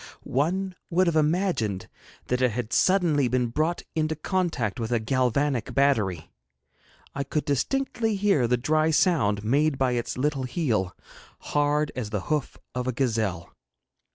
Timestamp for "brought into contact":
3.49-4.79